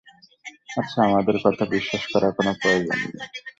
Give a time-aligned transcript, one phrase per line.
[0.77, 3.13] আচ্ছা, আমাদের কথা বিশ্বাস করার কোনো প্রয়োজন নেই।